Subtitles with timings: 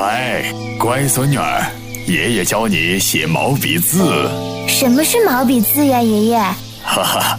[0.00, 0.42] 来，
[0.78, 1.62] 乖孙女儿，
[2.06, 4.30] 爷爷教你写毛笔字。
[4.66, 6.38] 什么是毛笔字呀，爷爷？
[6.82, 7.38] 哈哈，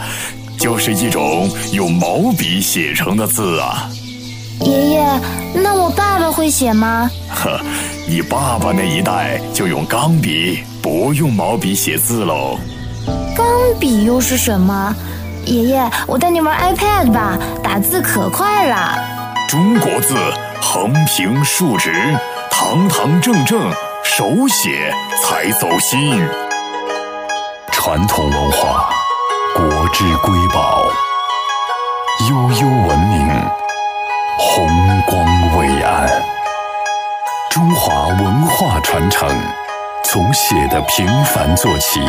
[0.59, 3.89] 就是一种用毛笔写成的字啊。
[4.59, 5.03] 爷爷，
[5.55, 7.09] 那我爸爸会写吗？
[7.31, 7.59] 呵，
[8.07, 12.59] 你爸爸那一代就用钢笔，不用毛笔写字喽。
[13.35, 13.43] 钢
[13.79, 14.95] 笔又是什么？
[15.45, 18.99] 爷爷，我带你玩 iPad 吧，打字可快了。
[19.49, 20.15] 中国字，
[20.61, 21.91] 横平竖直，
[22.71, 23.69] 堂堂正正，
[24.01, 26.25] 手写才走心。
[27.69, 28.89] 传统文化，
[29.53, 30.85] 国之瑰宝，
[32.29, 33.27] 悠悠文明，
[34.37, 34.65] 红
[35.05, 36.23] 光伟岸。
[37.49, 39.29] 中华文化传承，
[40.05, 41.99] 从写的平凡做起。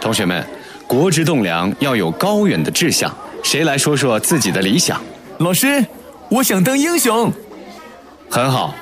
[0.00, 0.42] 同学们，
[0.86, 3.14] 国之栋梁要有高远的志向。
[3.42, 4.98] 谁来说说自己的理想？
[5.40, 5.84] 老师，
[6.30, 7.32] 我想当英雄。
[8.30, 8.72] 很好，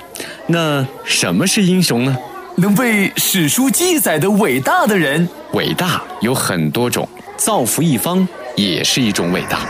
[0.48, 2.14] 那什么是英雄呢？
[2.56, 5.26] 能被史书记载的伟大的人。
[5.54, 7.08] 伟大有很多种，
[7.38, 9.60] 造福一方也是一种伟大。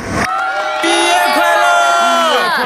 [0.83, 2.33] 毕业快乐！
[2.33, 2.65] 毕业快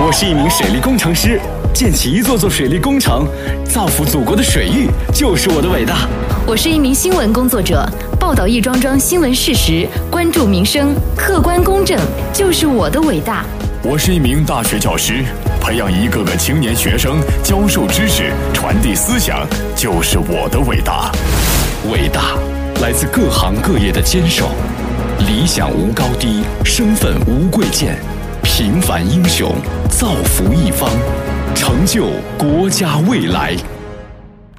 [0.00, 0.06] 乐！
[0.06, 1.38] 我是一名水利工程师，
[1.74, 3.26] 建起一座座水利工程，
[3.66, 6.08] 造福祖国的水域，就是我的伟大。
[6.46, 7.86] 我是一名新闻工作者，
[8.18, 12.00] 报道一桩桩新闻事实，关注民生，客观公正，
[12.32, 13.44] 就是我的伟大。
[13.88, 15.24] 我是一名大学教师，
[15.60, 21.12] 培养一个个青年学生，教授知识，传递思想，就是我的伟大。
[21.88, 22.36] 伟大
[22.82, 24.48] 来自各行各业的坚守，
[25.20, 27.96] 理想无高低，身份无贵贱，
[28.42, 29.54] 平凡英雄，
[29.88, 30.90] 造福一方，
[31.54, 33.54] 成就国家未来。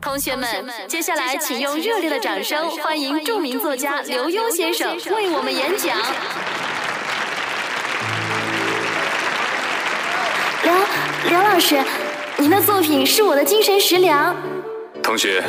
[0.01, 0.47] 同学们，
[0.87, 5.97] 接下来请用热烈的掌声欢迎著名作家刘墉先生为我们演讲。
[11.29, 11.77] 刘刘老师，
[12.37, 14.33] 您的作品是我的精神食粮。
[15.03, 15.43] 同学，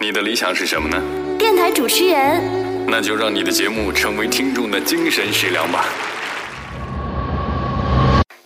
[0.00, 1.00] 你的理想是什么呢？
[1.38, 2.42] 电台主持人。
[2.88, 5.84] 那就让你的节目成为听众的精神食粮吧。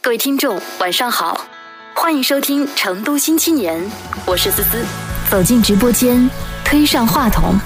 [0.03, 1.47] 各位听众，晚上好，
[1.95, 3.81] 欢迎收听《成都新青年》，
[4.27, 4.85] 我是思思。
[5.31, 6.29] 走进直播间，
[6.63, 7.59] 推上话筒，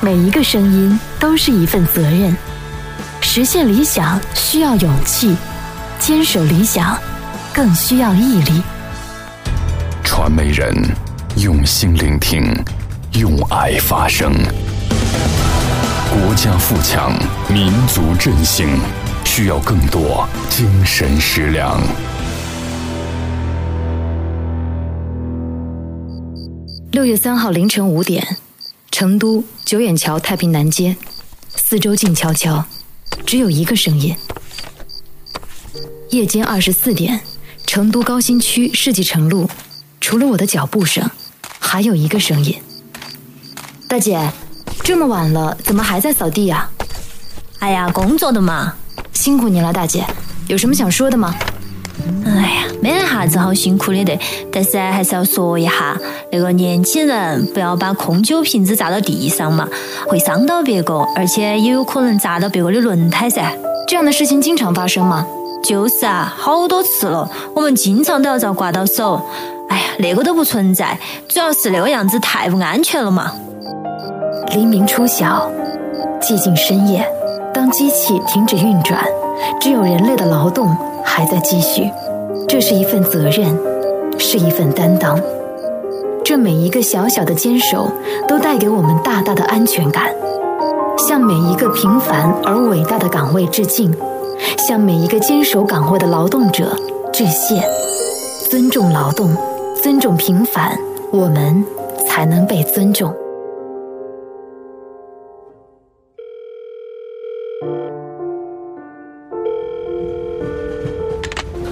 [0.00, 2.36] 每一个声音都是一份责任。
[3.20, 5.36] 实现理想需要勇气，
[6.00, 6.98] 坚守理想
[7.52, 8.62] 更需要毅力。
[10.04, 10.72] 传媒人
[11.36, 12.42] 用心聆听，
[13.14, 14.32] 用爱发声。
[16.08, 17.12] 国家富强，
[17.48, 18.68] 民族振兴，
[19.24, 21.80] 需要更多精神食粮。
[26.92, 28.36] 六月三号凌晨五点，
[28.90, 30.96] 成都九眼桥太平南街，
[31.54, 32.64] 四周静悄悄，
[33.24, 34.14] 只有一个声音。
[36.10, 37.20] 夜间二十四点，
[37.72, 39.48] 成都高新区世纪城路，
[40.00, 41.08] 除了我的脚步声，
[41.60, 42.60] 还有一个声音。
[43.86, 44.28] 大姐，
[44.82, 46.68] 这么晚了，怎么还在扫地呀？
[47.60, 48.74] 哎呀，工作的嘛，
[49.12, 50.04] 辛苦你了，大姐。
[50.48, 51.32] 有什么想说的吗？
[52.26, 54.18] 哎呀，没得啥子好辛苦的得，
[54.50, 55.96] 但是还是要说一下，
[56.32, 59.68] 那个年轻人不要把空酒瓶子砸到地上嘛，
[60.08, 63.56] 会伤到别个，而且也有可能砸到别个的轮胎噻。
[63.86, 65.24] 这样的事情经常发生吗？
[65.62, 69.20] 就是啊，好多次了，我们经常都要遭刮到手。
[69.68, 70.98] 哎呀，那个都不存在，
[71.28, 73.32] 主要是那个样子太不安全了嘛。
[74.54, 75.48] 黎明初晓，
[76.20, 77.06] 寂静深夜，
[77.54, 79.04] 当机器停止运转，
[79.60, 80.76] 只有人类的劳动。
[81.02, 81.90] 还在继续，
[82.46, 83.58] 这是一份责任，
[84.18, 85.18] 是一份担当。
[86.24, 87.90] 这每一个小小的坚守，
[88.28, 90.04] 都带给我们大大的安全感。
[90.98, 93.92] 向每一个平凡而伟大的岗位致敬，
[94.58, 96.76] 向每一个坚守岗位的劳动者
[97.12, 97.62] 致谢。
[98.50, 99.36] 尊重劳动，
[99.80, 100.78] 尊重平凡，
[101.12, 101.64] 我们
[102.08, 103.14] 才能被尊重。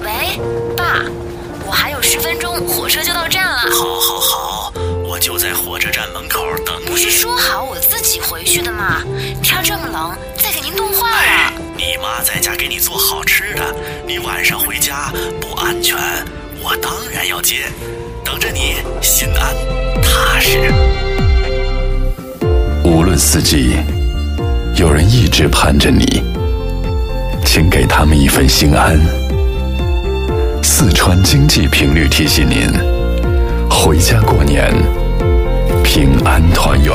[0.05, 0.39] 喂，
[0.77, 1.05] 爸，
[1.67, 3.57] 我还有十分钟，火车就到站了。
[3.73, 4.73] 好，好，好，
[5.09, 5.49] 我就在
[12.01, 13.63] 妈在家给你做好吃的，
[14.07, 15.97] 你晚上回家不安全，
[16.63, 17.65] 我当然要接，
[18.25, 19.55] 等着你心安
[20.03, 20.73] 踏实。
[22.85, 23.77] 无论四季，
[24.77, 26.23] 有人一直盼着你，
[27.45, 28.99] 请给他们一份心安。
[30.63, 32.71] 四川经济频率提醒您：
[33.69, 34.73] 回家过年，
[35.83, 36.95] 平安团圆。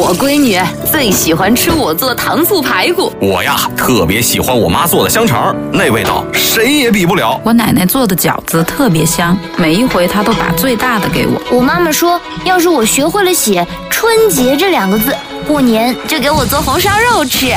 [0.00, 0.56] 我闺女
[0.88, 3.12] 最喜欢吃我做的糖醋排骨。
[3.20, 7.40] 我呀，特别喜欢我妈做的香肠，那味道谁也比不了。
[7.44, 11.42] 我奶奶做的饺子特别香，每一回她都把最大的给我。
[11.50, 15.12] 我妈妈说，要是我学会了写“春节”这两个字，
[15.48, 17.52] 过年就给我做红烧肉吃。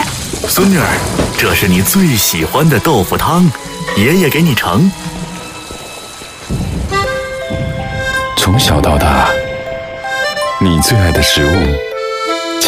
[0.48, 0.88] 孙女儿，
[1.38, 3.48] 这是你最喜欢的豆腐汤，
[3.96, 4.92] 爷爷给你盛。
[8.36, 9.30] 从小到大，
[10.60, 11.91] 你最爱的食物，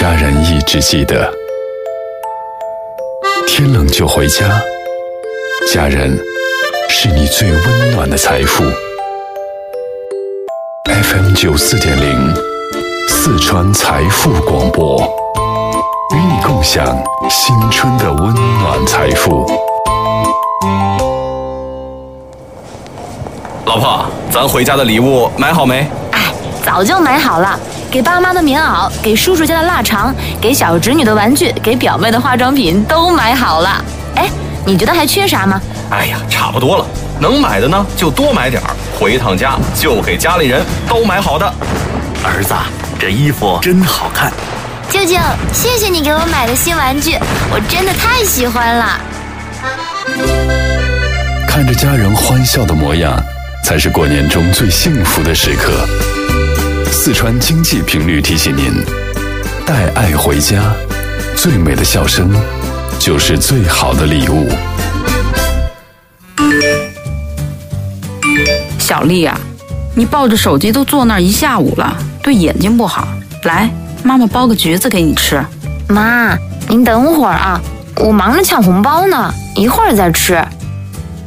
[0.03, 1.33] 家人一直记得。
[3.47, 4.61] 天冷就回家，
[5.71, 6.19] 家人
[6.89, 8.65] 是你最温暖的财富。
[10.83, 12.33] FM 九四点零，
[13.07, 15.01] 四川财富广播，
[16.13, 16.85] 与你共享
[17.29, 19.49] 新春的温暖财富。
[23.65, 25.87] 老婆，咱回家的礼物买好没？
[26.11, 26.33] 哎，
[26.65, 27.57] 早就买好了，
[27.93, 30.11] 给爸妈的棉袄，给叔叔家的腊肠，
[30.41, 33.85] 给小侄女的玩具，给表妹的化妆品都买好了。
[34.15, 34.27] 哎，
[34.65, 35.61] 你觉得还缺啥吗？
[35.91, 36.87] 哎呀，差不多了，
[37.19, 38.69] 能买的呢就多买点儿，
[38.99, 41.45] 回趟家就给家里人都买好的。
[42.23, 42.55] 儿子，
[42.99, 44.33] 这衣服真好看。
[44.89, 45.15] 舅舅，
[45.53, 47.15] 谢谢你给我买的新玩具，
[47.51, 48.99] 我真的太喜欢了。
[51.47, 53.23] 看着家人欢笑的模样。
[53.63, 55.87] 才是过年中最幸福的时刻。
[57.05, 58.71] 四川经济频率提醒您：
[59.65, 60.73] 带爱回家，
[61.35, 62.31] 最美的笑声
[62.97, 64.47] 就是最好的礼物。
[68.79, 69.37] 小丽啊，
[69.93, 73.05] 你抱着手机都坐那儿一下午了，对眼睛不好。
[73.43, 73.69] 来，
[74.01, 75.43] 妈妈剥个橘子给你吃。
[75.89, 76.37] 妈，
[76.69, 77.59] 您等会儿啊，
[77.97, 80.41] 我忙着抢红包呢，一会儿再吃。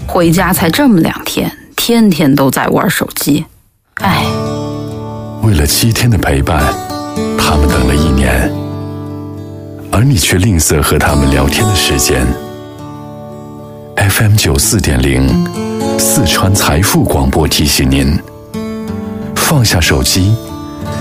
[0.07, 1.53] 回家才这么两天。
[1.77, 3.45] 天天都在玩手机，
[3.97, 4.25] 唉。
[5.47, 6.61] 为了七天的陪伴，
[7.39, 8.53] 他们等了一年，
[9.93, 12.27] 而你却吝啬和他们聊天的时间。
[13.97, 15.47] FM 九四点零，
[16.01, 18.19] 四川财富广播提醒您：
[19.37, 20.35] 放下手机，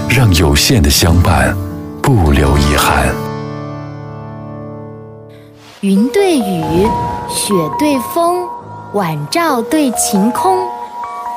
[0.08, 1.58] 让有限的相伴
[2.00, 3.08] 不留遗憾。
[5.82, 6.88] 云对雨，
[7.28, 8.48] 雪对风，
[8.94, 10.56] 晚照对晴空。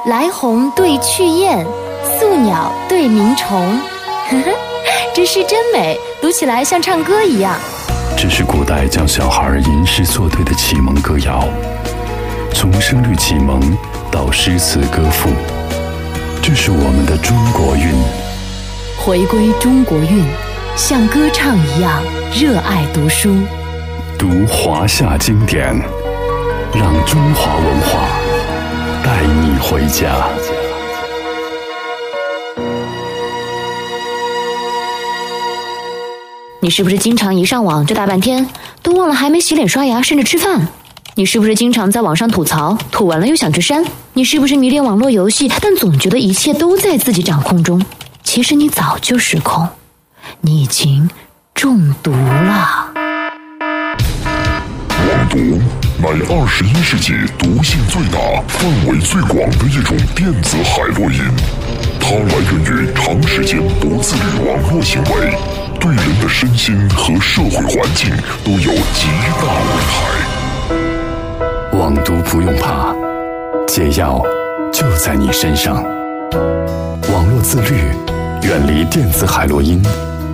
[0.07, 1.67] 来鸿对去雁，
[2.39, 3.79] 鸟对鸣虫，
[4.31, 4.51] 呵呵，
[5.15, 7.55] 这诗真美，读起来像唱歌一样。
[8.17, 11.45] 这是古代教小孩吟诗作对的启蒙歌谣，
[12.53, 13.61] 从声律启蒙
[14.11, 15.31] 到诗词歌赋，
[16.43, 17.93] 这是我们的中国韵。
[18.97, 20.25] 回归中国韵，
[20.77, 22.03] 像歌唱一样
[22.35, 23.37] 热爱读书，
[24.19, 25.69] 读华夏经典，
[26.75, 28.09] 让中华文化。
[29.05, 30.58] 带你回家。
[36.61, 38.45] 你是不是经常一上网就大半天，
[38.83, 40.67] 都忘了还没洗脸刷牙，甚至吃饭？
[41.15, 43.85] 你是不是经常在网上吐槽，吐完了又想去删？
[44.13, 47.81] 你是不是迷恋网络游戏，但总觉得一切都在自己掌控中？
[48.25, 49.69] 其实你早就失控，
[50.41, 51.09] 你已经
[51.55, 52.89] 中毒了。
[54.91, 55.39] 网毒。
[56.01, 61.19] 乃二十一世纪毒性最大、范围最广的一种电子海洛因，
[61.99, 65.37] 它来源于长时间不自律网络行为，
[65.81, 68.11] 对人的身心和社会环境
[68.45, 69.09] 都有极
[69.41, 71.79] 大危害。
[71.79, 72.95] 网毒不用怕，
[73.67, 74.21] 解药
[74.73, 75.77] 就在你身上。
[77.13, 77.77] 网络自律，
[78.43, 79.83] 远离电子海洛因，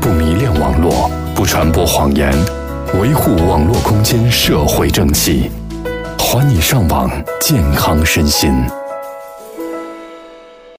[0.00, 2.32] 不迷恋网络，不传播谎言。
[3.00, 5.50] 维护网络空间社会正气，
[6.18, 7.10] 还你上网
[7.40, 8.64] 健康身心。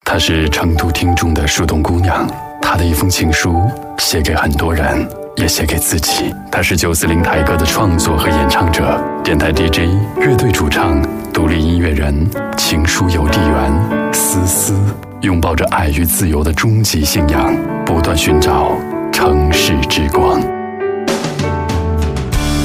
[0.03, 2.25] 她是成都听众的树洞姑娘，
[2.67, 3.69] 他的一封情书
[4.00, 6.34] 写给很多人，也写给自己。
[6.51, 9.81] 他是九四零台歌的创作和演唱者，电台 DJ、
[10.19, 11.00] 乐队主唱、
[11.31, 14.74] 独立音乐人，情书邮递员思思，
[15.22, 17.55] 拥抱着爱与自由的终极信仰，
[17.86, 18.72] 不断寻找
[19.12, 20.41] 城市之光。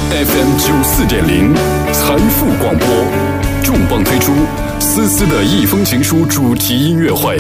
[0.09, 1.55] FM 九四点零
[1.93, 2.89] 财富广播
[3.63, 4.33] 重磅推出
[4.81, 7.39] 思思的一封情书主题音乐会，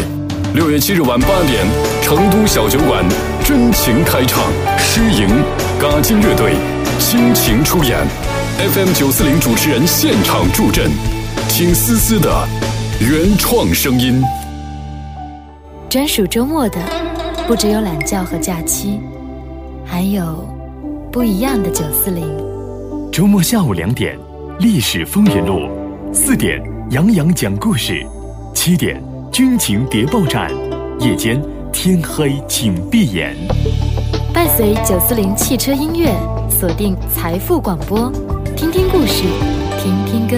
[0.52, 1.64] 六月七日晚八点，
[2.02, 3.04] 成都小酒馆
[3.44, 4.42] 真情开唱，
[4.76, 5.28] 诗莹、
[5.80, 6.54] 嘎金乐队
[6.98, 7.96] 倾情出演
[8.58, 10.90] ，FM 九四零主持人现场助阵，
[11.48, 12.28] 听思思的
[13.00, 14.20] 原创声音。
[15.88, 16.78] 专属周末的
[17.46, 18.98] 不只有懒觉和假期，
[19.84, 20.44] 还有
[21.12, 22.24] 不一样的九四零。
[23.12, 24.18] 周末下午两点，
[24.58, 25.70] 历史风云录；
[26.12, 28.04] 四点，杨洋讲故事；
[28.52, 29.00] 七点，
[29.32, 30.50] 军情谍报站；
[30.98, 31.40] 夜间
[31.72, 33.36] 天黑请闭眼。
[34.34, 36.12] 伴随九四零汽车音乐，
[36.50, 38.12] 锁定财富广播，
[38.56, 39.22] 听听故事，
[39.80, 40.36] 听听歌。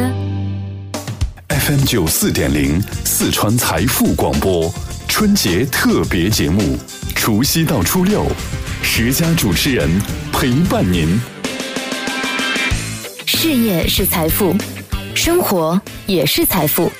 [1.49, 4.71] FM 九四点零四川财富广播
[5.09, 6.77] 春节特别节目，
[7.15, 8.27] 除夕到初六，
[8.83, 9.89] 十佳主持人
[10.33, 11.19] 陪伴您。
[13.25, 14.55] 事业是财富，
[15.15, 16.93] 生活也是财富。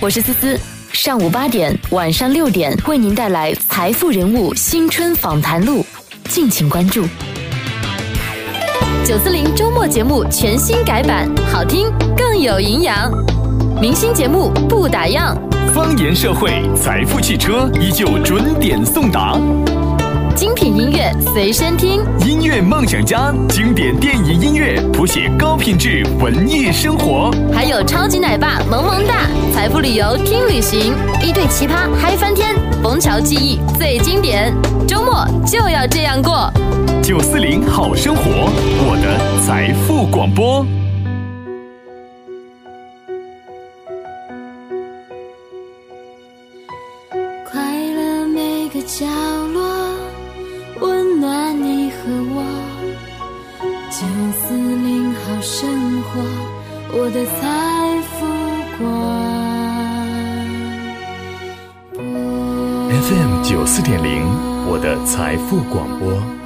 [0.00, 0.58] 我是思思，
[0.92, 5.84] 上午八点，晚上六点为您带来财富人物新春访谈录，
[6.28, 7.02] 敬请关注。
[9.04, 13.10] 九四零周末节目全新改版，好听更有营养。
[13.80, 15.34] 明星节目不打烊，
[15.72, 19.40] 方言社会，财富汽车依旧准点送达。
[20.34, 27.30] 精品音乐随身听，音乐梦想家，经典电影音乐谱写高品质文艺生活。
[27.52, 34.52] 还有超级奶爸萌萌哒，财富旅游听旅行，一对奇葩嗨翻天，虹桥记忆最经典，
[34.88, 36.50] 周末就要这样过。
[37.02, 38.22] 九四零好生活，
[38.86, 40.64] 我的财富广播。
[55.42, 56.20] 生活，
[56.92, 58.24] 我的财富
[58.78, 58.80] 广
[61.98, 62.00] 播。
[63.02, 64.22] FM 九四点零，
[64.68, 66.41] 我的财富广播。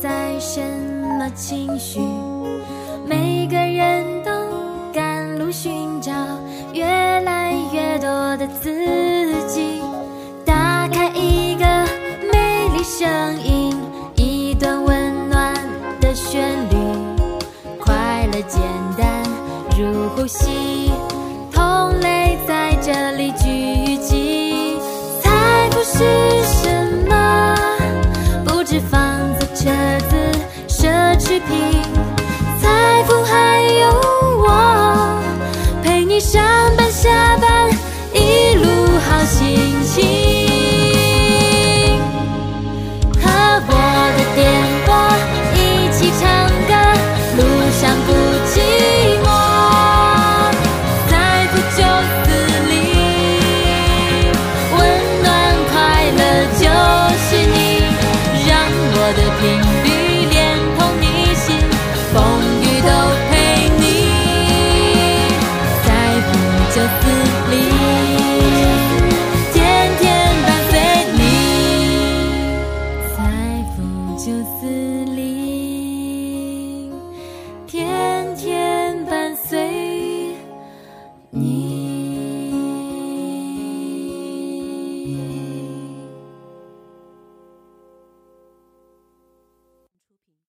[0.00, 0.62] 在什
[1.18, 2.00] 么情绪
[3.06, 4.30] 每个人都
[4.94, 6.10] 赶路寻找
[6.72, 8.70] 越来越多的自
[9.46, 9.82] 己
[10.42, 11.66] 打开一个
[12.32, 13.06] 美丽声
[13.44, 13.76] 音
[14.16, 15.54] 一段温暖
[16.00, 16.40] 的旋
[16.70, 16.76] 律。
[17.78, 18.62] 快乐简
[18.96, 19.22] 单
[19.76, 20.79] 如呼吸。